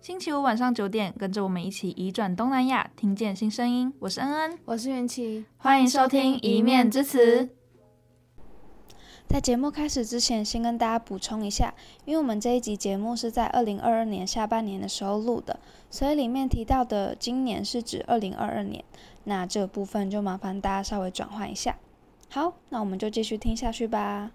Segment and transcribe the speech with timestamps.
[0.00, 3.92] 星期五晚上九点，跟着我们一起移转东南亚，听见新声音。
[3.98, 7.44] 我是恩恩，我是元琪，欢迎收听《一面之词》。
[9.28, 11.74] 在节目开始之前，先跟大家补充一下，
[12.06, 15.60] 因为我们这一集节目是在二零二二年下半年的时候录的，
[15.90, 18.82] 所以里面提到的今年是指二零二二年。
[19.24, 21.76] 那这部分就麻烦大家稍微转换一下。
[22.30, 24.30] 好，那我们就继续听下去吧。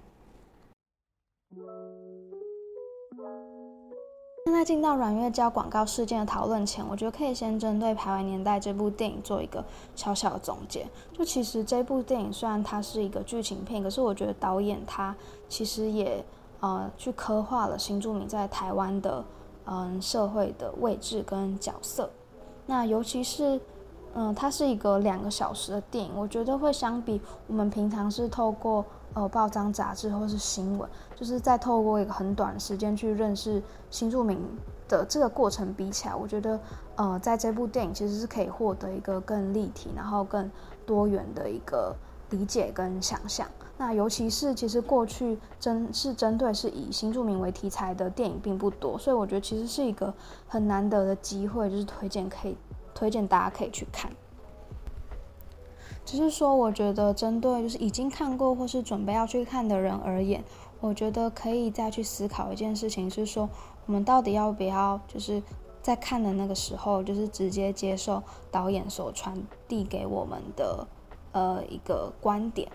[4.55, 9.63] 在进到阮月娇广告事件的讨论前，我觉得可以先针对《排湾年代》这部电影做一个
[9.95, 10.87] 小小的总结。
[11.11, 15.13] 就其实这部电影虽然它是一个剧情片，可是我觉得导演他
[15.49, 16.23] 其实也
[16.61, 19.23] 呃去刻画了新住民在台湾的
[19.65, 22.09] 嗯、社会的位置跟角色。
[22.65, 23.59] 那尤其是
[24.13, 28.85] 嗯、它是一个两个小时的电影，我觉得会相比我们平常是透过。
[29.15, 34.37] 呃，报章杂志或是新闻，就是在透过一个很短的时间去认识新住民
[34.89, 36.59] 的这个过程比起来，我觉得，
[36.97, 40.51] 呃，在这部电影其实是可以获得一个更立体，然后更
[40.85, 41.95] 多元的一个
[42.31, 43.47] 理解跟想象。
[43.77, 50.13] 那尤其是其实过去针是针对是以新住民为题材的电影并不多，所以我觉得其实是一个
[50.45, 52.57] 很难得的机会，就是推荐可以
[52.93, 54.11] 推荐大家可以去看。
[56.05, 60.43] 只是说，我觉得针对就是已经看过或是准备要去看的人而言，
[60.79, 63.49] 我觉得可以再去思考一件事情，是说
[63.87, 65.41] 我们到底要不要就是
[65.81, 69.35] 在看的那个时候，就是直接接受导演所传
[69.67, 70.87] 递给我们的
[71.31, 72.71] 呃一个观点，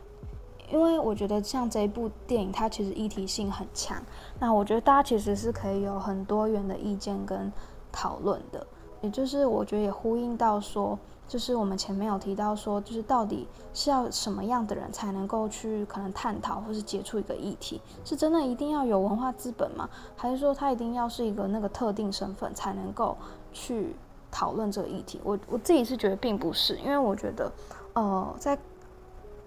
[0.73, 3.97] 因为我觉得像这一部电影，它其实议题性很强，
[4.41, 7.53] 那我觉得大家其实是可以有很多元的意见跟
[7.93, 8.67] 讨论的，
[9.03, 10.99] 也就是我觉得也呼应到说。
[11.31, 17.81] 就是我们前面有提到说，就是到底是要什么样的人才能够去可能探讨或是接触一个议题？
[18.05, 19.89] 是真的一定要有文化资本吗？
[20.17, 23.17] 还是说他一定要是一个那个特定身份才能够
[23.53, 23.95] 去
[24.29, 25.21] 讨论这个议题？
[25.23, 27.53] 我我自己是觉得并不是，因为我觉得，
[27.93, 28.59] 呃，在。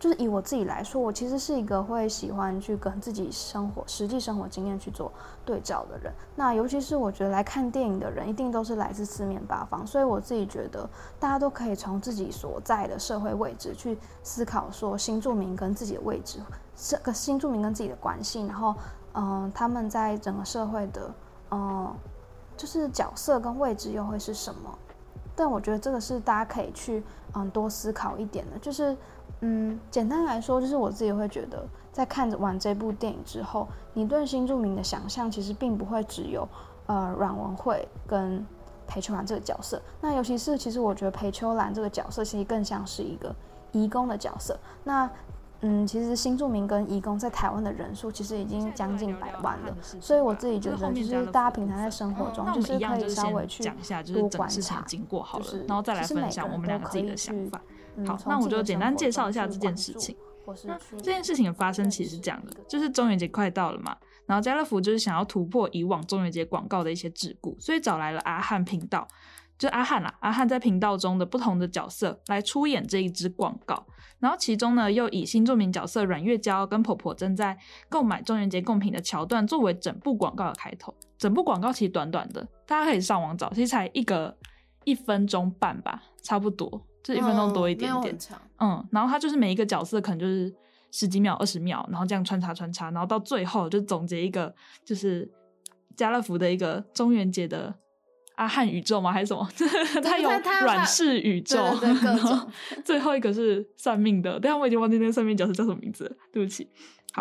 [0.04, 5.10] 就是以我自己来说，我其实是一个会喜欢去跟自己生活、实际生活经验去做
[5.46, 6.12] 对照的人。
[6.36, 10.90] 那尤其是我觉得来看电影的人，一定都是来自四面八方，所以我自己觉得
[11.22, 16.40] 大家都可以从自己所在的社会位置去思考，说新住民跟自己的位置，
[16.76, 18.76] 这个新住民跟自己的关系，然后
[19.14, 21.14] 嗯、他们在整个社会的
[21.52, 21.96] 嗯、
[22.58, 24.78] 就是角色跟位置又会是什么？
[25.34, 27.02] 但我觉得这个是大家可以去
[27.36, 28.98] 嗯多思考一点的，就是。
[29.46, 36.48] 嗯，简单来说，就是我自己会觉得，在看完这部电影之后，你对新住民的想象其实并不会只有
[36.86, 38.46] 呃阮文慧跟
[38.88, 39.82] 裴秋兰这个角色。
[40.00, 43.36] 那尤其是，其实我觉得裴秋兰这个角色其实更像是一个
[43.74, 44.58] 移工的角色。
[44.86, 45.10] 那
[45.60, 49.76] 嗯，其实新住民跟移工在台湾的人数其实已经将近百万了。
[49.82, 53.64] 所以我自己觉得，就是大家平常在生活中，就是可以稍微去
[54.14, 57.62] 多观察经过好了，然后再来分享我们两个自己的想法。
[58.06, 60.16] 好，那我就简单介绍一下这件事情。
[60.66, 63.96] 那这件事情的发生其实是这样的，就是中元节快到了嘛，
[64.26, 69.08] 然后家乐福就是想要突破以往中元节广告的一些桎梏，所以找来了阿汉频道，
[69.58, 73.86] 就阿汉啦，阿汉在频道中的不同的角色来出演这一支广告，
[74.20, 80.94] 然后其中呢又以新作名角色阮月娇跟婆婆正在购买中元节贡品的桥段作为整部广告的开头。
[81.18, 84.38] 整部广告其实短短的，大家可以上网找，其实才一个
[84.84, 86.86] 一分钟半吧，差不多。
[87.04, 88.18] 就一分钟多一点点，
[88.60, 90.54] 嗯，嗯，然后他就是每一个角色可能就是
[90.92, 94.54] 十几秒、二十秒，然后这样穿插穿插，然后到最后就总结一个，
[94.86, 95.30] 就是
[95.96, 97.74] 家乐福的一个中元节的
[98.36, 99.12] 阿汉宇宙吗？
[99.12, 99.48] 还是什么？
[100.02, 100.30] 他有
[100.62, 102.48] 软式宇宙， 然后
[102.86, 106.70] 最后一个是算命的，但我已经忘记那个算命角色叫什么名字了，对不起。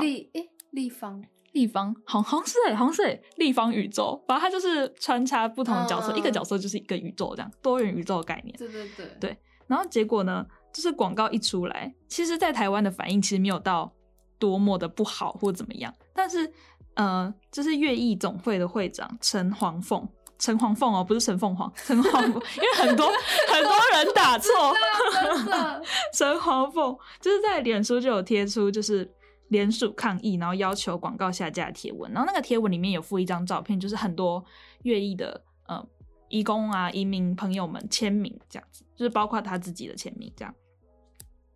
[0.00, 1.22] 立诶，立方，
[1.52, 8.56] 立方，好好像是诶，好像是诶，立方宇宙，反正他就是穿插不同的角色，嗯、一个角色就是一个宇宙，这样多元宇宙的概念。
[8.56, 9.38] 对对对，对。
[9.66, 13.92] 然后结果呢，就是广告一出来，其实，在台湾的反应其实没有到
[14.38, 15.92] 多么的不好或怎么样。
[16.12, 16.52] 但是，
[16.94, 20.06] 呃，就是乐艺总会的会长陈黄凤，
[20.38, 23.06] 陈黄凤哦，不是陈凤凰，陈黄凤，因为很多
[23.48, 24.50] 很多人打 错，
[26.12, 29.10] 陈黄凤就是在脸书就有贴出，就是
[29.48, 32.10] 联署抗议，然后要求广告下架的贴文。
[32.12, 34.44] 然后那个贴文里面有附一张照片，就是很多
[34.82, 35.86] 乐艺的呃。
[36.32, 40.54] 义工啊，移民朋友们签名这样子，就是包括他自己的签名这样。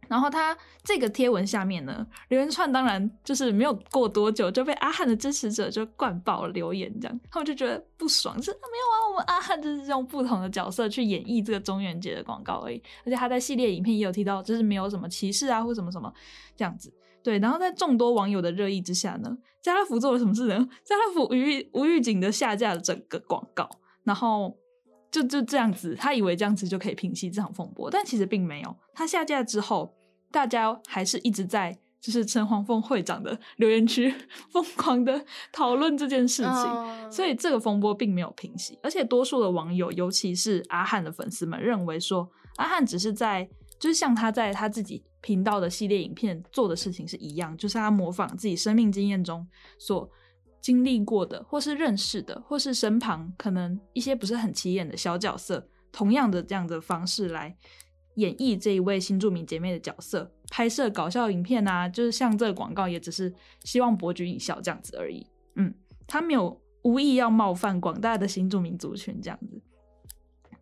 [0.08, 12.80] 然后他这个贴文下面呢，留言串当然就是没有过多久就被阿汉的支持者就灌爆了留言，这样他们就觉得不爽，就是没有啊，我们阿汉就是用不同的角色去演绎这个中元节的广告而已。
[13.04, 16.12] 而且他在系列影片也有提到，就是没有什么歧视啊或什么什么
[16.56, 16.92] 这样子。
[17.24, 20.68] 对，然后在众多网友的热议之下呢，家乐福做了什么事呢？
[20.84, 23.68] 家乐福无预无预警的下架了整个广告。
[24.04, 24.56] 然后
[25.16, 28.76] 就就这样子，他以为这样子就可以平息这场风波，但其实并没有。
[28.92, 29.94] 他下架之后，
[30.30, 34.14] 大家还是一直在就是陈黄凤会长的 留言区
[34.50, 38.78] 疯狂的讨论这件事情，嗯、所以这个风波并没有平息。
[38.82, 43.48] 而且多数的网友，尤其是阿汉的粉丝们，认为说阿汉只是在
[43.80, 49.46] 就是像他在他自己频道的系列影片做的事情是一样，就是他模仿自己生命经验中
[49.78, 50.10] 所。
[50.66, 57.56] 经历过的，或是认识的，或是身旁可能一些不是很起眼的小角色，同样的这样的方式来
[58.16, 63.32] 演绎这一位新住民姐妹的角色，拍摄搞笑影片啊，就是像这个广告，也只是
[63.62, 65.24] 希望博君一笑这样子而已。
[65.54, 65.72] 嗯，
[66.04, 69.62] 他没有无意要冒犯广大的新住民族群这样子。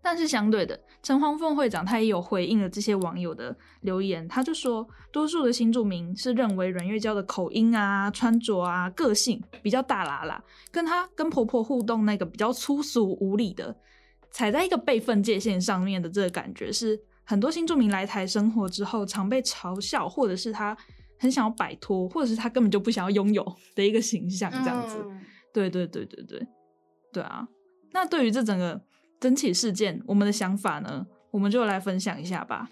[0.04, 13.74] 但是相对的，陈黄凤会长他也有回应了这些网友的留言，他就说，多数的新住民是认为阮月娇的口音啊、穿着啊、个性比较大啦啦，跟她跟婆婆互动那个比较粗俗无礼的，
[14.30, 20.76] 踩在一个辈分界线上面的这个感觉，是很多新住民来台生活之后常被嘲笑，或者是他
[21.18, 24.98] 很想要摆脱，或者是他根本就不想要拥有的一个形象，这样子。
[25.02, 26.46] 嗯、对对对对对，
[27.10, 27.48] 对啊。
[27.92, 28.78] 那对于这整个。
[29.24, 31.06] 整起事件，我们的想法呢？
[31.30, 32.68] 我们就来分享一下吧。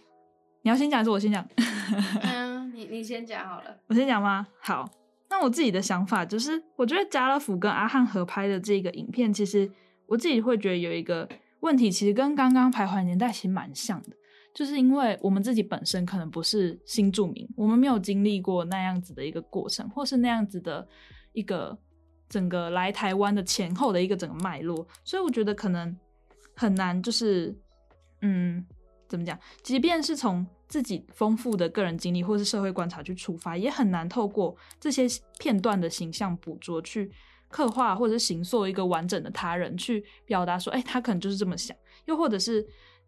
[0.61, 1.43] 你要先讲还是我先讲？
[2.25, 3.75] 嗯，你你先讲好了。
[3.87, 4.47] 我先讲吗？
[4.61, 4.87] 好，
[5.31, 9.73] 那我自己的想法就是，我觉得家乐福跟阿汉合拍的这个影片，其实
[10.05, 11.27] 我自己会觉得有一个
[11.61, 14.11] 问题，其实跟刚刚徘徊年代其实蛮像的，
[14.55, 20.87] 就是因为我们自己本身可能不是新住民，我们没有经历过那样子的一个过程，或是那样子的
[21.33, 21.79] 一个
[22.29, 25.97] 整个来台湾的前后的一个整个脉络，所以我觉得可能。
[26.55, 27.57] 很难，就是，
[28.21, 28.65] 嗯，
[29.09, 29.39] 怎么讲？
[29.63, 35.07] 即便是从自己丰富的个人经历或是社会观察去出发，也很难透过这些
[35.39, 37.11] 片段的形象捕捉去
[37.49, 41.77] 刻画，或者是形塑一个完整的他人，去表达说，哎、欸，他可能就是这么想。
[42.07, 42.63] 又或者是，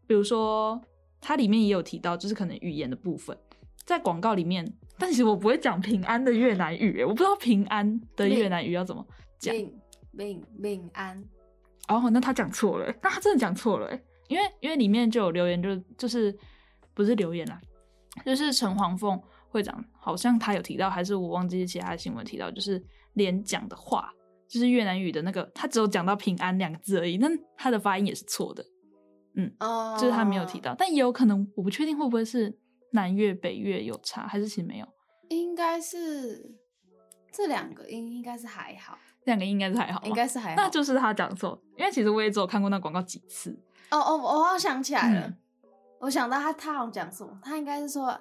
[0.06, 0.80] 比如说，
[1.20, 3.36] 它里面也有提到，就是可能语言的部分，
[3.84, 9.04] 在广告里面，但其实我不会讲平安的越南语，我不知道平安的越南语要怎么
[9.38, 9.54] 讲。
[9.54, 9.72] 平
[10.16, 11.24] 平平安。
[11.88, 13.92] 哦，那他讲错了，那他真的讲错了，
[14.28, 16.34] 因为因为里面就有留言就，就就是
[16.94, 17.60] 不是留言啦，
[18.24, 22.82] 就是陈黄凤会长好像他有提到，还是我忘记其他的新闻提到，就是
[23.12, 24.10] 连讲的话，
[24.48, 28.64] 就是越南语的那个，他只有讲到平安两个字而已，那他的发音也是错的，
[29.36, 32.56] 嗯，哦，就是他没有提到，但也有可能，我不确定会不会是
[32.92, 34.88] 南越北越有差，还是其实没有，
[35.28, 36.56] 应该是
[37.30, 38.98] 这两个音应该是还好。
[39.24, 43.50] 两个应该是还好，应该是还好，那就是他讲错，因为其实我也只有看过那广告几次。
[43.90, 45.36] 哦哦，我好像想起来了，嗯、
[46.00, 48.18] 我想到他他好像讲什么，他应该是说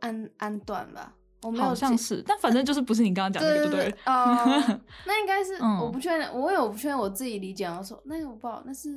[0.00, 1.12] 安安断吧，
[1.42, 3.90] 我没有好像是，但反正就是不是你刚刚讲的对不对？
[4.06, 8.88] 哦， 那应该是，我不确定，我也我不确定我自己理解的时候，那个我不知道，那是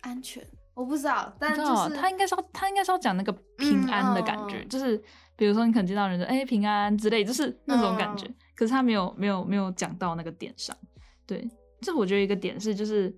[0.00, 0.44] 安全，
[0.74, 5.00] 我不知道，但就是他应该是要他应该是要讲那个平安的感觉，嗯、就是。
[5.38, 8.26] 比如说，你可能见到人说“哎、欸，平安”之类，就是那种感觉。
[8.26, 8.34] Oh.
[8.56, 10.76] 可是他没有、没有、没有讲到那个点上。
[11.24, 11.48] 对，
[11.80, 13.16] 这我觉得一个点是，就是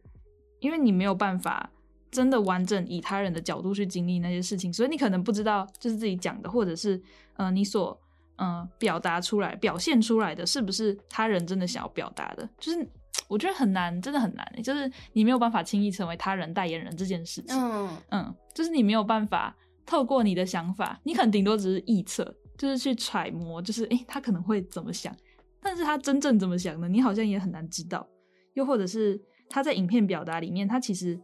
[0.59, 1.71] 因为你没有办法
[2.11, 7.01] 真的完整以他人的角度去经历那些事情，所以你可能不知道，就是自己讲的，或者是
[7.39, 7.99] 呃，你所
[8.37, 12.47] 呃表达出来、表现出来的，是不是他人真的想要表达的？
[12.59, 12.87] 就是
[13.29, 14.47] 我觉得很难，真的很难。
[14.63, 17.57] 就是你没有办法轻易成为他人代言人这件事情。
[17.57, 17.91] 嗯、oh.
[18.11, 19.57] 嗯，就是你没有办法。
[19.87, 25.15] 透过你的想法，你可能顶多只是臆测，就是去揣摩，就是诶、他可能会怎么想，
[25.61, 26.89] 但是他真正怎么想呢？
[26.89, 28.07] 你好像也很难知道。
[28.55, 31.21] 又或者是他在影片表达里面，他其实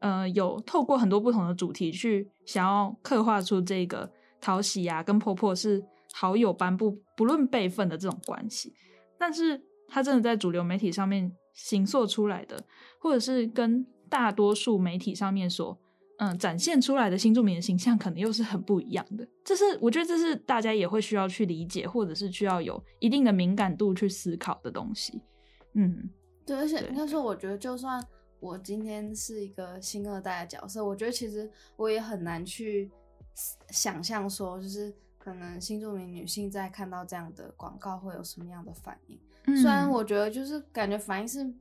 [0.00, 5.82] 呃有透过很多不同的主题去想要刻画出这个讨喜啊跟婆婆是
[6.12, 8.74] 好友般不不论辈分的这种关系，
[9.18, 12.62] 但是他真的在主流媒体上面行塑出来的，
[12.98, 15.78] 或者是跟大多数媒体上面所。
[16.22, 19.26] 嗯，展现出来的新住民的形象可能又是很不一样的。
[19.42, 25.20] 这是我觉得这是大家也会需要去理解，或者是需要有一定的敏感度去思考的东西。
[25.72, 26.08] 嗯，
[26.46, 28.00] 对，而且应该说，我觉得就算
[28.38, 32.88] 我今天是一个新二代的角色，我觉得其实我也很难去
[33.70, 39.18] 想象说，就是可能新住民女性在看到这样的广告会有什么样的反应。
[39.46, 41.52] 嗯，虽然我觉得就是感觉反应是。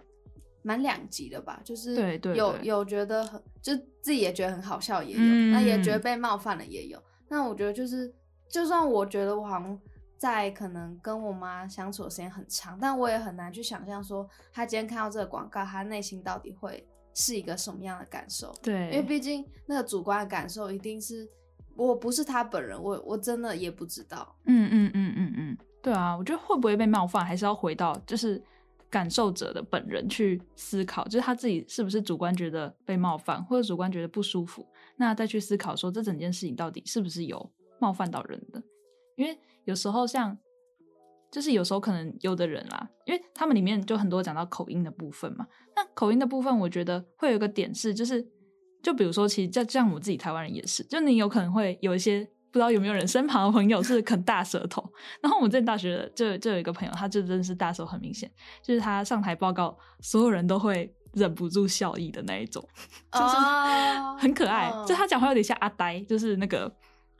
[0.63, 7.01] 蛮两极的吧，就是有对对对有觉得很，就自己也觉得很好笑，也有，嗯、那也觉得被冒犯了，也有。
[7.27, 8.13] 那我觉得就是，
[8.49, 9.79] 就算我觉得我好像
[10.17, 18.53] 在可能跟我妈相处的时间很长，但我也很难去想象说，她今天看到这个广告，她内心到底会是一个什么样的感受？
[18.61, 21.27] 对，因为毕竟那个主观的感受一定是，
[21.75, 24.35] 我不是她本人，我我真的也不知道。
[24.45, 28.39] 嗯嗯嗯嗯嗯，对啊，我觉得会不会被冒犯，还是要回到就是。
[28.91, 34.67] 感受者的本人去思考，就是他自己是不是主观觉得被冒犯，或者主观觉得不舒服，
[34.97, 38.61] 那再去思考说这整件事情到底是不是有冒犯到人的。
[39.15, 40.37] 因为有时候像，
[41.31, 45.47] 就是有时候可能有的人啦，因为他们里面就很多讲到口音的部分嘛。
[45.75, 48.27] 那口音的部分，我觉得会有一个点是，就是
[48.83, 54.83] 就比如说，其实像像我自己台湾人也是，就你有可能会有一些不知道有没有人身旁的朋友是啃大舌头。
[55.21, 58.29] 然后我们在大学的就就有一个朋友，他就真的是大舌头很明显，
[58.61, 62.61] 就是他上台报告，所有人都会忍不住笑意的那一种，
[63.11, 63.35] 就是
[64.19, 64.71] 很可爱。
[64.85, 66.71] 就他讲话有点像阿呆，就是那个。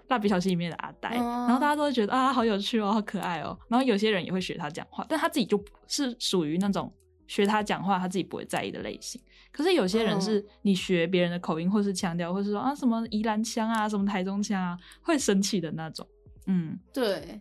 [0.07, 3.57] 蜡笔小新里面的阿呆，然后大家都会觉得啊，好有趣哦，好可爱哦。
[3.69, 6.93] 然后有些人也会学他讲话，但他自己就是属于那种
[7.31, 9.21] 学他讲话他自己不会在意的类型。
[9.53, 16.05] 可是有些人是你学别人的口音或是腔调，或是说啊什么宜兰腔啊，什么台中腔啊，会生气的那种。
[16.47, 17.39] 嗯，对。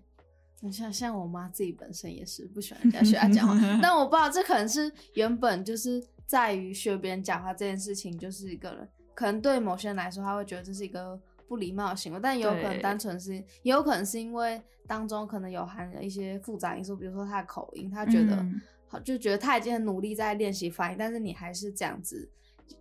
[0.60, 11.20] 你像像我妈自己本身也是不喜欢人家学她讲话， 但我不知道这可能是原本就是在于学别人讲话这件事情，就是一个人可能对某些人来说，他会觉得这是一个。
[11.48, 18.46] 不礼貌的行为，但也有可能单纯是，也有可能是因为当中可能有含了一些复杂因素，比如说他的口音，他觉得
[18.90, 22.30] 好、嗯、就觉得他已经很努力在练习发音，但是你还是这样子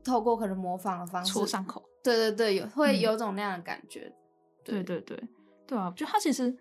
[0.04, 1.88] 透过可能模仿的方式戳伤口。
[2.04, 4.02] 对对对，有会有种那样的感觉。
[4.02, 4.16] 嗯、
[4.64, 5.24] 对对对
[5.68, 6.58] 对啊，就他其实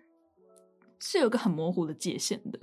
[0.99, 2.59] 是有一个很模糊的界限的。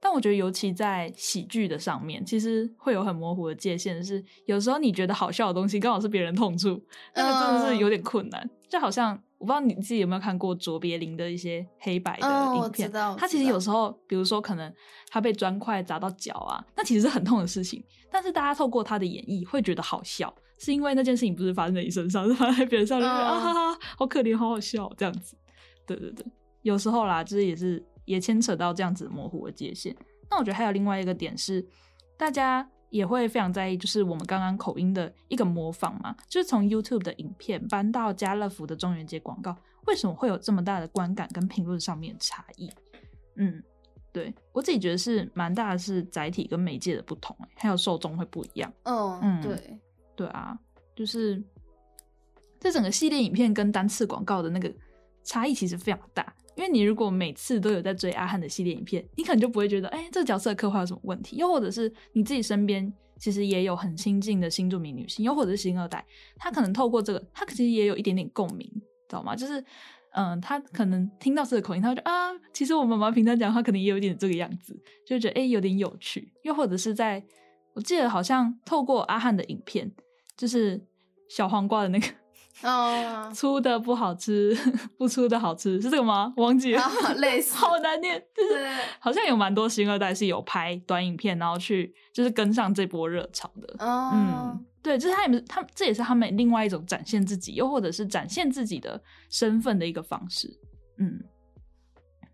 [0.00, 4.02] 但我觉得，尤其在喜剧的上面，其实会有很模糊的界限。
[4.04, 6.80] 是有时候你觉得好笑的东西，刚好是别人痛处，
[7.16, 8.48] 那个真的是有点困难。
[8.68, 14.72] Uh, 就好像我不知道你自己有没有看过卓别林的一些黑白的影片，uh, 他其实有时候，比如说可能
[15.08, 17.82] 他被砖块砸到脚啊，那其实是很痛的事情。
[18.10, 23.22] 但是大家透过他的演绎会觉得好笑，是因为那件事情不是发生在你身上，是发生在别人身上，uh.
[23.22, 25.36] 啊哈哈，好可怜，好好笑这样子。
[25.86, 26.24] 对对对，
[26.62, 27.84] 有时候啦，就是也是。
[28.08, 29.94] 也牵扯到这样子模糊的界限。
[30.30, 31.62] 那我觉得还有另外一个点是，
[32.16, 42.70] 大家也会非常在意，就是我们刚刚口音的一个模仿嘛，就是从 YouTube 的影片搬到家乐福的中元节广告，为什么会有这么大的观感跟评论上面的差异？
[43.36, 43.62] 嗯，
[44.12, 48.72] 对我自己觉得是蛮大的，是载体跟媒介的不同，还有受众会不一样。
[48.84, 49.78] 哦，嗯，对，
[50.16, 50.58] 对啊，
[50.96, 51.42] 就是
[52.58, 54.72] 这整个系列影片跟单次广告的那个
[55.22, 56.34] 差异其实非常大。
[56.58, 61.36] 因为你如果每次都有在追阿汉的系列影片，你可能就不会觉得，哎、这个角色的刻画有什么问题？
[61.36, 66.04] 又或者是你自己身边其实也有很亲近的新住民女性，又或者是新二代，
[66.36, 68.68] 她可能透过这个，她其实也有一点点共鸣，
[69.08, 69.36] 知道吗？
[69.36, 69.64] 就是，
[70.14, 76.32] 嗯，她可能听到这个口音，她会觉得啊，其实我妈妈平常讲话可能也有点这个样子，就觉得哎、有点有趣。
[76.42, 77.24] 又或者是在，
[77.74, 79.92] 我记得好像透过阿汉的影片，
[80.36, 80.84] 就是
[81.28, 82.06] 小黄瓜的那个。
[82.62, 84.56] 哦，粗的不好吃，
[84.98, 86.32] 不粗的好吃，是这个吗？
[86.36, 86.82] 忘记了，
[87.16, 88.20] 类似， 好难念。
[88.34, 88.66] 就是
[88.98, 93.84] 好像有蛮多新二代是有拍短影片，然后去就是跟上这波热潮的。
[93.84, 100.48] 哦，嗯，对，就是他们，他们这也是他们另外一种展现自己，又或者是展现自己的身份的一个方式。
[100.98, 101.22] 嗯，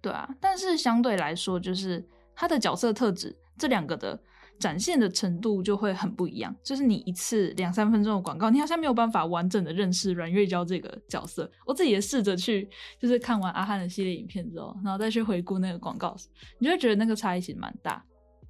[0.01, 0.29] 对啊。
[0.41, 2.03] 但是相对来说，就是
[2.35, 4.19] 他的角色特质这两个的。
[4.59, 11.51] 展现的程度就会很不一样，就是你一次两三分钟的广告，你好像没有办法完整的认识阮月娇这个角色。
[11.67, 12.69] 我自己也试着去，
[12.99, 16.17] 就是看完阿汉的系列影片之后，然后再去回顾那个广告，
[16.59, 18.05] 你就会觉得那个差异其实蛮大。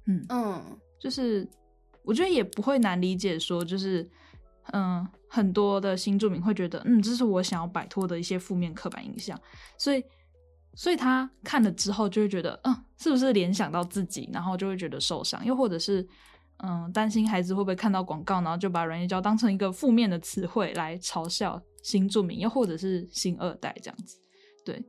[0.07, 0.63] 嗯嗯，
[0.99, 1.47] 就是
[2.03, 4.07] 我觉得也不会难理解，说就是
[4.71, 9.39] 嗯，很多的新住民会觉得，嗯，这是我想要摆脱的一些负面刻板印象，
[9.77, 10.03] 所以。
[10.75, 16.05] 所以他看了之后就会觉得，嗯，是不是联想到自己，然后就会觉得受伤，又或者是，
[16.57, 24.17] 嗯，担心孩子会不会看到广告，然后就把阮月娇当成一个负面的词汇来嘲笑新住民，又或者是新二代这样子。
[24.65, 24.83] 对，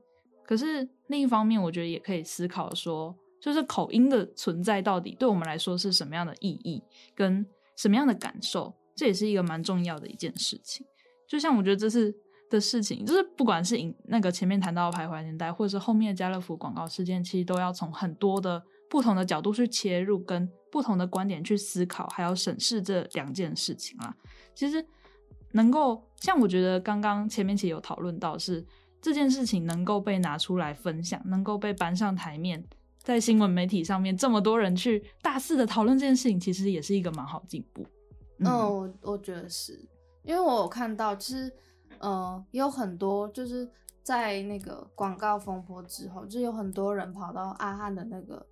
[0.45, 6.83] 可是另一方面，我觉得也可以思考说，就是口音的存在到底对我们来说是什么样的意义，
[7.15, 10.85] 跟什么样的感受，这也是一个蛮重要的一件事情。
[11.29, 12.13] 就像我觉得这是。
[12.49, 24.15] 的事情，就是不管是影那个前面谈到的徘徊年代，或者是后面的家乐福广告事件，其实都要从很多的不同的角度去切入，跟不同的观点去思考，还要审视这两件事情啦。
[24.55, 24.85] 其实
[25.53, 28.65] 能够像我觉得刚刚前面其实有讨论到是，
[29.03, 32.65] 这件事情能够被拿出来分享，能够被搬上台面，
[33.03, 37.85] 在新闻媒体上面这么多人去大肆的讨论这件事情，其实也是一个蛮好进步。
[38.39, 39.73] 嗯，我我觉得是
[40.23, 41.53] 因为我有看到就是。
[42.01, 43.69] 呃，也有很多就是
[44.03, 48.47] 在那个广告风波之后，就有很多人跑到阿汉的那个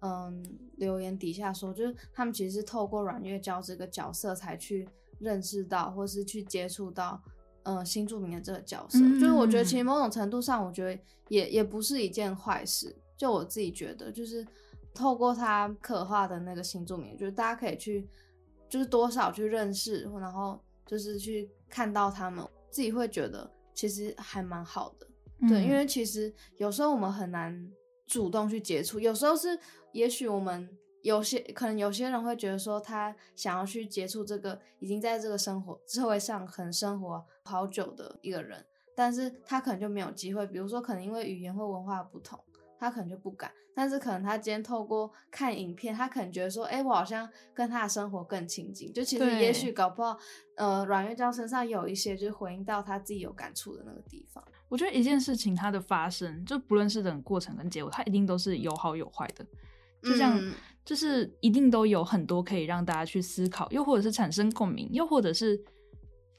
[0.00, 0.44] 嗯
[0.76, 4.88] 留言底下说，就是他们其实是透过阮月娇这个角色才去
[5.18, 7.22] 认识到，或是去接触到
[7.64, 8.98] 嗯新著名的这个角色。
[9.00, 12.94] 嗯、就是我觉得其实某种程度上，我觉得也也不是一件坏事。
[13.16, 14.46] 就我自己觉得，就是
[14.94, 18.08] 透过他刻画的那个新著名，就是大家可以去，
[18.68, 25.06] 就是多少去认识，然后就是去看到他们，自己会觉得其实还蛮好的。
[25.40, 27.70] 嗯、对，因为其实有时候我们很难
[28.06, 29.58] 主动去接触，有时候是
[29.92, 30.68] 也许我们
[31.02, 42.38] 有些可能有些人会觉得说他想要去接触这个已经在这个生活社会上很生活好久的一个人，但是他可能就没有机会，比如说可能因为语言或文化不同。
[42.78, 48.92] 他可能就不敢，但是可能他今天透过看影片，他可能觉得说，哎、欸，我好像跟他的生活更亲近。
[48.92, 50.16] 就其实也许搞不好，
[50.56, 54.42] 呃，阮月娇身上有一些就是回应到他自己有感触的那个地方。
[54.68, 59.44] 我觉得一件事情它的发生，就不论是整个过程跟结果，它一定都是有好有坏的。
[60.02, 60.54] 就像，嗯、
[60.84, 65.60] 就是一定都有很多可以让大家去思考，又或者是产生共鸣，又或者是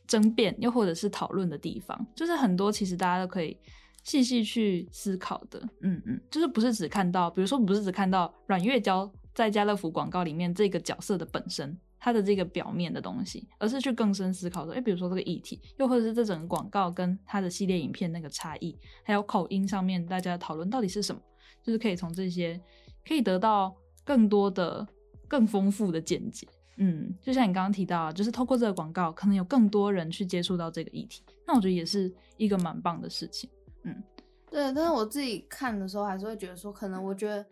[0.08, 2.08] 争辩，又或者是讨论的地方。
[2.16, 3.58] 就是很多其实大家都可以。
[4.04, 21.22] 细细去思考的，嗯嗯，就是不是只看到，比如说不是只看到阮月娇在家乐福广告里面这个角色的本身，它的这个表面的东西，而是去更深思考说，哎，比如说这个议题，又或者是这整个广告跟它的系列影片那个差异，还有口音上面大家讨论到底是什么，
[21.62, 22.60] 就是可以从这些
[23.08, 24.88] 可以得到更多的、
[25.28, 26.48] 更丰富的见解。
[26.82, 33.50] 嗯，就像你刚刚提到，就是透过这个广告，可能有更多人去接触到这个议题，那我觉得也是一个蛮棒的事情。
[33.84, 34.04] 嗯，
[34.50, 37.46] 对，但是我自己看的时候还是会觉得说，可能我觉得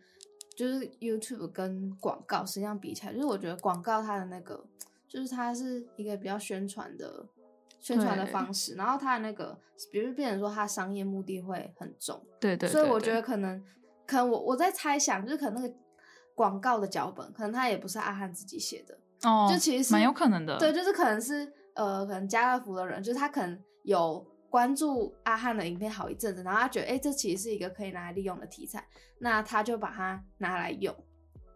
[0.55, 4.65] 就是 YouTube 跟广告实际上比起来，就是我觉得广告它的那个，
[5.07, 7.25] 就是它是一个比较宣传的
[7.79, 9.57] 宣传的方式，然后它的那个，
[9.91, 13.63] 比如变成说它商业目的会很重，对对，对，对，所以我觉得可能
[14.05, 15.73] 可能我我在猜想，就是可能那个
[16.35, 24.25] 广告的脚本，可能它也不是阿汉自己写的哦，就其实蛮有可能的，对，就是可能是呃，可能家乐福的人，就是他可能有。
[24.49, 28.85] 关注阿汉的影片好一阵子，然后他觉得，哎、欸，这其实是一个可以拿来利用的题材，
[29.19, 30.95] 那他就把它拿来用。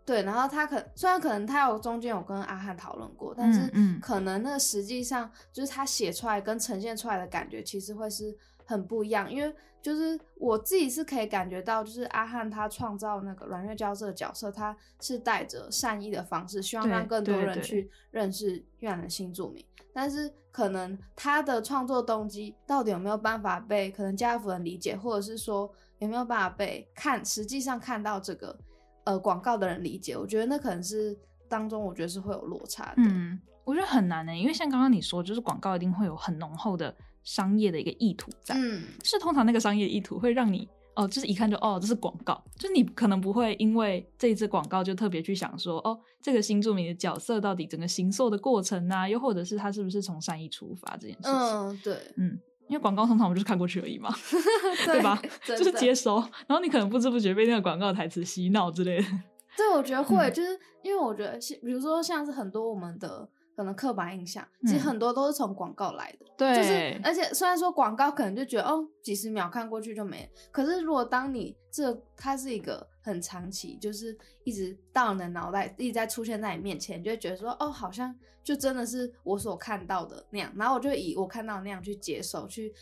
[0.03, 3.71] 对，然后他可虽然可能他有中间有跟阿汉讨论过，但是
[4.01, 8.35] 可能那实际上就是他写出来跟呈现出来的感觉，其实会是
[8.71, 9.31] 很不一样。
[9.31, 19.65] 因为就是我自己是可以感觉到，就是阿汉他创造那个阮月娇这个角色，他是带着善意的方式，希望让更多人去认识越南的新住民。
[19.93, 28.57] 但是可能他的创作动机到底有没有办法被可能家人理解，或者是说有没有办法被看实际上看到这个
[29.03, 30.15] 呃广告的人理解？
[30.15, 31.17] 我觉得那可能是
[31.49, 32.93] 当中我觉得是会有落差的。
[32.97, 40.67] 嗯，我觉得很难呢、欸，因为像刚刚你说，就是广告一定会有很浓厚的商业的一个意图在，嗯，是通常那个商业意图会让你。
[40.93, 51.31] 哦，就是一看就哦，这是广告，就是你可能不会因为这一支广告就特别去想说，哦，这个新著名的角色到底整个行塑的过程啊，又或者是他是不是从善意出发这件事情。
[51.31, 54.13] 嗯，对，嗯，因为广告通常我们就是看过去而已嘛，
[54.85, 55.21] 对，对吧？
[55.47, 59.07] 就是接收，然后你可能不知不觉被那个广告台词洗脑之类的。
[59.55, 63.29] 对，我觉得会，嗯、就是因为我觉得，比如说像是很多我们的。
[63.61, 66.25] 可能刻板印象，其实很多都是从广告来的。
[66.35, 82.73] 对、嗯，就是而且虽然说广告可能就觉得哦，几十秒看过去就没了，可是如果当你这它是一个很长期，就是一直到你的脑袋一直在出现在你面前，你就会觉得说哦，好像就真的是我所看到的那样，然后我就以我看到的那样去接受，去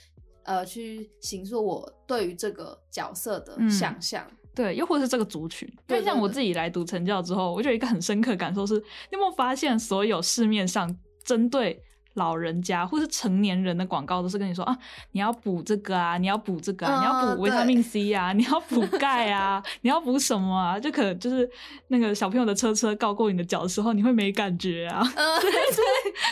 [0.44, 4.26] 呃去形塑我对于这个角色的想象。
[4.30, 10.94] 嗯对，又或者是这个族群，因为像我自己来读成教之后，我就有一个很深刻感受是：你有没有发现，所有市面上
[11.24, 11.82] 针对
[12.16, 14.78] 老人家或是成年人的广告，都是跟你说啊，
[15.12, 20.80] 你要补这个啊，你要补这个啊，你要补维他命 C 啊， 你要补钙啊， 你要补什么啊？
[20.80, 21.50] 就可能就是
[21.88, 25.02] 那个小朋友的车车告过你的脚的时候，你会没感觉啊？
[25.42, 25.84] 对对，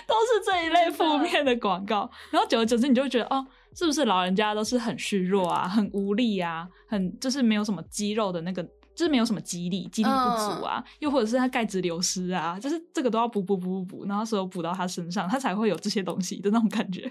[0.08, 2.10] 都是这一类负面的广告。
[2.32, 3.46] 然后久而久之，你就会觉得哦。
[3.76, 17.02] 是不是老人家都是很虚弱啊，很无力啊，很就是没有什么肌肉的那个，就是没有什么肌力，肌力不足啊，嗯、又或者是他钙质流失啊，就是这个都要补补补补补，然后所有补到他身上，他才会有这些东西的那种感觉，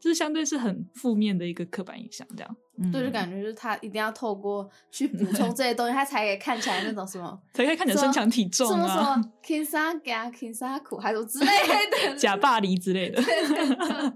[0.00, 2.56] 就是相对是很负面的一个刻板印象，这样。
[2.76, 11.46] 嗯、对，就感觉就是他一定要透过去补充这些东西，他才可以看起来那种什么， 才可以看起来身强体重啊，什么什么 kinsa 加 kinsa 苦，还有之类
[12.08, 13.22] 的， 假霸黎之类的，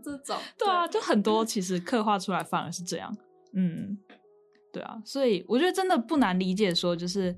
[0.03, 3.15] 这种， 对啊，就很多其实刻画出来反而是这样，
[3.53, 3.97] 嗯，
[4.73, 7.37] 对啊，所以我觉得真的不难理解，说就是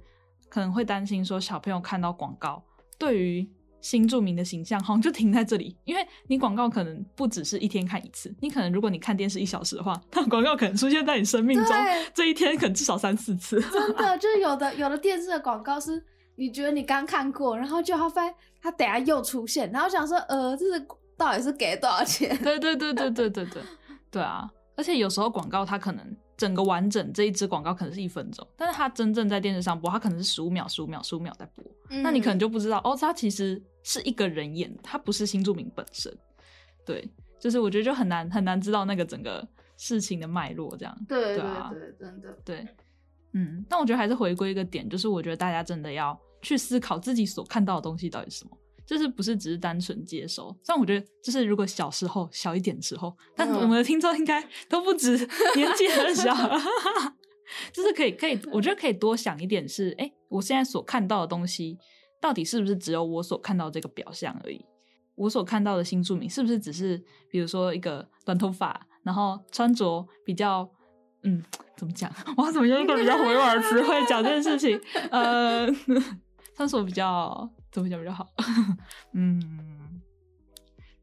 [0.49, 2.63] 可能会担心说小朋友看到广告
[2.99, 3.49] 对于。
[3.83, 11.75] 新著名的形象好像就停在这里，因为你广告可能不只是一天看一次，你可能如果你看电视一小时的话，它广告可能出现在你生命中
[12.13, 13.59] 这一天可能至少三四次。
[13.59, 16.05] 真的， 就是有的有的电视的广告是
[16.37, 22.37] 你觉得你刚看过，然后就他发现它等下又出现，然后想说呃，这是到底是给多少钱？
[22.43, 23.63] 对对对对对对对
[24.11, 24.47] 对啊！
[24.77, 26.05] 而且有时候广告它可能
[26.41, 36.11] 整个完整这一支广告可能是一分钟，但是它真正在电视上播，它可能是十五秒、十五秒、十五秒在播，嗯、那你可能就不知道哦，它其实是一个人演，它不是新著名本身。
[36.87, 37.07] 对，
[37.39, 40.99] 就是我觉得就很难很难知道那个整个事情的脉络，这样。
[41.07, 42.67] 对对啊，对，真的对。
[43.35, 48.57] 嗯，但我觉得还是回归一个点，就是我觉得大家真的要去思考自己所看到的东西到底是什么，
[48.91, 50.53] 就是不是只是单纯接收。
[50.65, 55.17] 像我觉得，就是如果小时候小一点的时候，但我们的听众应该都不止
[55.55, 56.35] 年纪很小，
[57.73, 61.79] 就是可以可以，我觉得可以多想一点是，哎，我现在所看到的东西，
[62.21, 64.61] 到底是不是只有我所看到这个表象而已？
[65.15, 67.01] 我所看到的新住民是不是只是，
[67.31, 70.69] 比如说一个短头发，然后穿着比较。
[71.23, 71.45] 嗯，
[71.77, 72.11] 怎么讲？
[72.35, 74.81] 我要怎么用一个比较委婉的词汇讲这件事情？
[75.11, 75.71] 呃，
[76.57, 78.29] 穿着比较怎么讲比较好？
[79.15, 80.01] 嗯，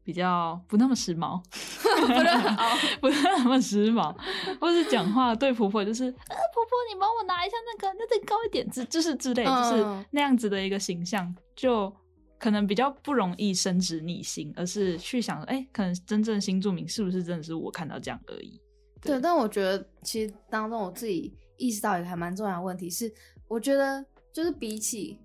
[0.04, 1.42] 比较不那么时髦，
[2.06, 2.56] 不那么
[3.00, 4.14] 不那么时髦，
[4.60, 11.94] 或是讲话对婆婆就是，呃，婆婆你帮我拿一下那个，那再高一点，之就是之类，就是那样子的一个形象，就
[12.38, 18.60] 可能比较不容易升职逆心，而是去想，哎、欸，可能真正新住民是不是真的是我看到这样而已。
[19.00, 23.12] 对，对，但我觉得其实当中我自己意识到一个还蛮重要的问题是，
[23.46, 25.18] 我觉得就是比起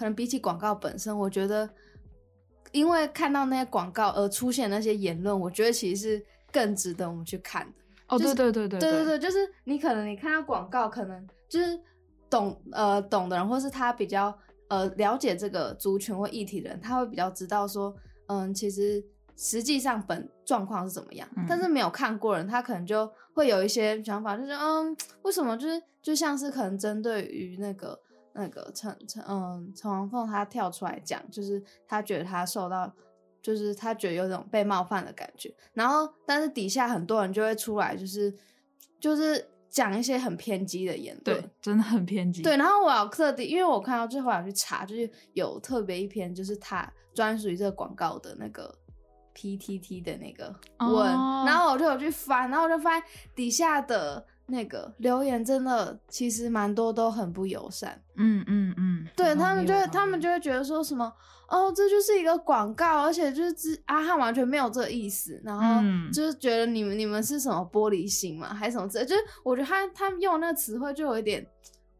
[0.00, 1.68] 可能比起广告本身，我觉得
[2.72, 7.72] 因为看到那些广告而出现那些言论，我觉得其实是更值得我们去看的。
[8.08, 11.78] 哦，对对对对对对对，就是你可能你看到广告，可能就是
[12.30, 14.34] 懂呃懂的人，或是他比较
[14.68, 17.94] 呃了解这个族群或议题的人，他会比较知道说，
[18.28, 19.04] 嗯，其实。
[19.42, 21.26] 实际上本状况是怎么样？
[21.34, 27.98] 嗯、但是没有看过人，他可能就会有一些想法，就是嗯，为什么就是就像是可能针对于那个
[28.34, 32.92] 那个陈陈嗯陈王凤他跳出来讲，就是他觉得他受到，
[33.42, 35.54] 就是他觉得有种被冒犯的感觉。
[35.72, 38.34] 然后，但是底下很多人就会出来，就是
[38.98, 42.42] 就是讲一些很偏激的言论，对，真的很偏激。
[42.42, 48.74] 对，然后我要特地，因为我看到最后要去查，就是有特别一篇，就是他专属于这个广告的那个。
[49.32, 51.48] PTT 的那个文，oh.
[51.48, 58.02] 然后我就有去翻，然后我就发现底下的那个留言真的其实蛮多都很不友善。
[58.16, 61.12] 嗯嗯嗯，对他们就会他们就会觉得说什么
[61.48, 65.80] 哦，这就是一个广告，而且就是阿汉完全没有这个意思，然后
[66.12, 71.46] 就是觉得你们你们是什么玻璃心嘛，还是什么之类，就是我觉得他他们用那个词汇就有一点，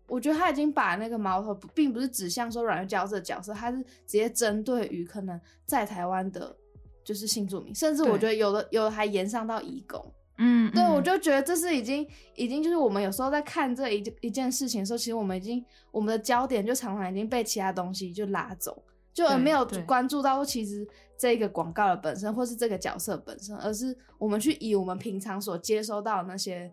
[0.06, 6.56] 我觉得他已经把那个矛头并不是指向说软月娇这个角色，他是直接针对于可能在台湾的。
[7.02, 26.72] 就是新住民，甚至我觉得有的有的还延上到义工，嗯，对，我就觉得这是已经已经就是我们有时候在看这一一件事情的时候，其实我们已经我们的焦点就常常已经被其他东西就拉走，就而没有关注到其实这个广告的本身或是这个角色本身，而是我们去以我们平常所接收到的那些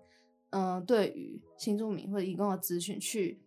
[0.51, 3.41] 嗯、呃、对于新住民或者移工的资讯去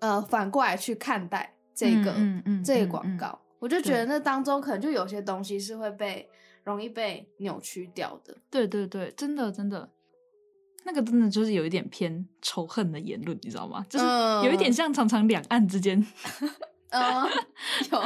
[0.00, 3.40] 呃反过来去看待这个、嗯嗯嗯、这个广告。
[3.60, 6.28] 我就觉得那当中可能就有些东西是会被
[6.64, 8.36] 容易被扭曲掉的。
[8.50, 9.88] 对对对，真的真的，
[10.84, 13.84] 那个真的就是有一点偏仇恨的言论，你知道吗？
[13.88, 14.04] 就是
[14.44, 16.04] 有一点像常常两岸之间，
[16.90, 17.24] 嗯，
[17.92, 18.02] 有，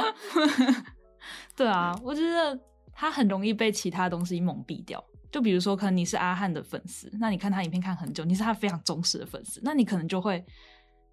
[1.57, 2.59] 对啊，我觉得
[2.93, 5.03] 他很容易被其他东西蒙蔽掉。
[5.31, 10.43] 就比如说，可能你是阿汉的粉丝，那你看他影片看很久，你是他非常忠实的粉丝，那你可能就会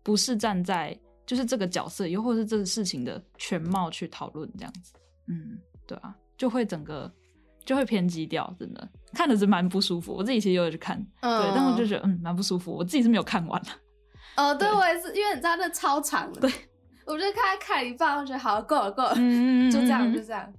[0.03, 0.99] 不是站在。
[1.27, 4.93] 就是这个角色，又或是这个事情的全貌去讨论这样子，
[5.27, 7.13] 嗯，对啊，就会整个
[7.67, 10.15] 就会偏激掉，真的看的是蛮不舒服。
[10.15, 12.73] 我自己其实有去看，嗯、对，但我就觉得嗯蛮不舒服。
[12.73, 13.69] 我自己是没有看完的。
[14.37, 16.51] 哦，对，对我也是，因为你知道那超长的，对，
[17.05, 20.51] 我就看看一半，我觉得好够了够了，嗯，就这样就这样。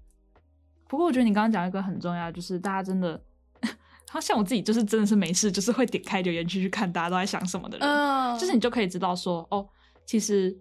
[0.88, 3.20] 不过我觉得你刚刚讲一个很重要，就是大家真的，
[4.10, 9.68] 好像我自己就是真的是没事，就是会点开留言区去看大家都在想什么的人，嗯，就是你就可以知道说哦。
[10.06, 10.58] 其实，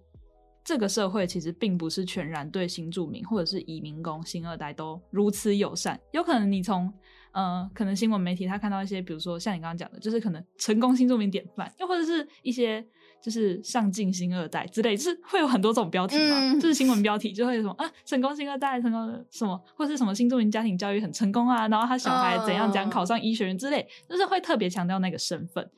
[0.66, 5.98] 这个社会其实并不是全然对新住民或者是移民工、新二代都如此友善。
[6.12, 6.92] 有可能你从，
[7.30, 12.84] 呃，可能新闻媒体他看到一些，比如说像你刚刚讲的，就是可能成功新住民典范，又或者是一些
[13.22, 25.70] 就是上进新二代之类，就是会有很多这种标题嘛，嗯、就是新闻标题就会什么啊，成功新二代，成功什么，或者是什么新住民家庭教育很成功啊，然后他小孩怎样怎样考上医学院之类，就是会特别强调那个身份。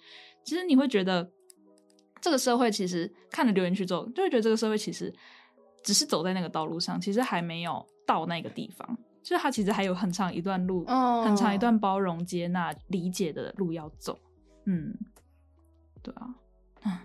[0.44, 1.30] 其实你会觉得。
[2.28, 5.10] 这个社会其实看了留言区之后，就会觉得这个社会其实
[5.82, 8.86] 只是走在那个道路上，其实还没有到那个地方，
[9.22, 11.24] 就是它其实还有很长一段路，oh.
[11.24, 14.18] 很长一段包容、接纳、理解的路要走。
[14.66, 14.94] 嗯，
[16.02, 16.34] 对啊，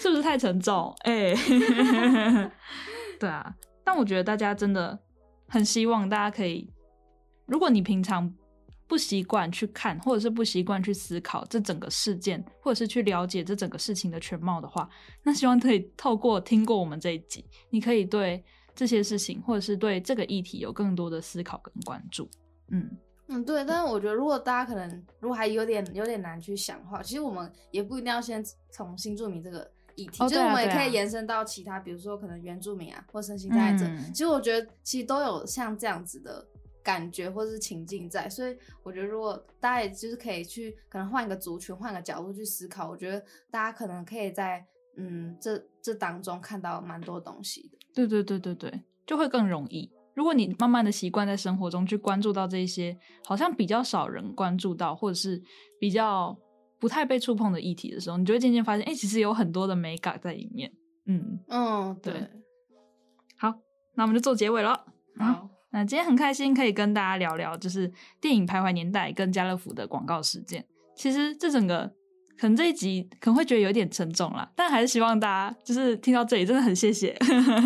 [0.00, 0.94] 是不是太沉重？
[1.04, 2.52] 哎、欸，
[3.18, 3.56] 对啊。
[3.82, 4.98] 但我觉得大家真的
[5.48, 6.70] 很希望大家可以，
[7.46, 8.30] 如果你平常
[8.90, 14.90] 不习惯去看，或者是不习惯去思考这整个事件，或者是去了解这整个事情的全貌的话，
[15.22, 18.42] 那希望可以透过听过我们这一集，你可以对
[18.74, 22.28] 这些事情，或者是对这个议题有更多的思考跟关注。
[22.72, 22.90] 嗯
[23.28, 23.64] 嗯，对。
[23.64, 33.84] 但是我觉得，如果大家可能如果还有点有点难去想的话，其实我们也不一定要先从新住民这个议题，哦、就是我们也可以延伸到其他，比如说可能原住民啊，或身心障碍者。
[33.86, 36.44] 嗯、其实我觉得，其实都有像这样子的。
[36.90, 47.78] 感觉或是情境在，所以我觉得如果大家也就是可以去可能换一个族群，换个角度去思考，我觉得大家可能可以在嗯这这当中看到蛮多东西的。
[47.94, 49.88] 对对对对对，就会更容易。
[50.14, 55.40] 如果你慢慢的习惯在生活中去关注到这些好像比较少人关注到，或者是
[55.78, 56.36] 比较
[56.80, 60.72] 不太被触碰的议题的时候，你就会渐渐发现，哎、欸，其实有很多的美感在里面。
[61.06, 62.12] 嗯嗯，对。
[62.14, 62.30] 对
[63.36, 63.54] 好，
[63.94, 64.84] 那我们就做结尾了。
[65.16, 65.48] 好。
[65.72, 70.64] 那今天很开心可以跟大家聊聊，就是电影《徘徊年代》跟家乐福的广告事件。
[70.96, 71.90] 其实这整个
[72.36, 77.16] 可能这一集可能会觉得有点沉重啦，但还是希望大家就是听到这里真的很谢谢。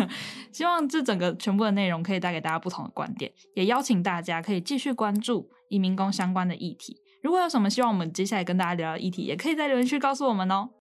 [0.51, 7.01] 希望这整个全部的内容可以带给大家不同的观点，也邀请大家可以继续关注移民工相关的议题。
[7.23, 10.69] 如果有什么希望我们接下来跟大家聊的议题，也可以在留言区告诉我们哦。